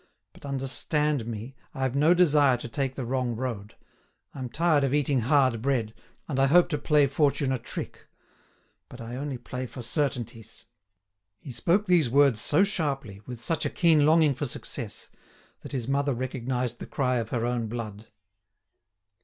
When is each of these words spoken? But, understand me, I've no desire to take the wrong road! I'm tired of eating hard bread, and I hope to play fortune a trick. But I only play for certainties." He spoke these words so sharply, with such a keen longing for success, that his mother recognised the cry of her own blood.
But, 0.33 0.47
understand 0.47 1.27
me, 1.27 1.53
I've 1.75 1.95
no 1.95 2.15
desire 2.15 2.57
to 2.57 2.67
take 2.67 2.95
the 2.95 3.05
wrong 3.05 3.35
road! 3.35 3.75
I'm 4.33 4.49
tired 4.49 4.83
of 4.83 4.95
eating 4.95 5.19
hard 5.19 5.61
bread, 5.61 5.93
and 6.27 6.39
I 6.39 6.47
hope 6.47 6.69
to 6.69 6.79
play 6.79 7.05
fortune 7.05 7.51
a 7.51 7.59
trick. 7.59 8.07
But 8.89 8.99
I 8.99 9.15
only 9.15 9.37
play 9.37 9.67
for 9.67 9.83
certainties." 9.83 10.65
He 11.39 11.51
spoke 11.51 11.85
these 11.85 12.09
words 12.09 12.41
so 12.41 12.63
sharply, 12.63 13.21
with 13.27 13.39
such 13.39 13.63
a 13.63 13.69
keen 13.69 14.03
longing 14.03 14.33
for 14.33 14.47
success, 14.47 15.07
that 15.61 15.71
his 15.71 15.87
mother 15.87 16.15
recognised 16.15 16.79
the 16.79 16.87
cry 16.87 17.17
of 17.17 17.29
her 17.29 17.45
own 17.45 17.67
blood. 17.67 18.07